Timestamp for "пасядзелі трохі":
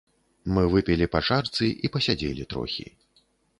1.99-2.91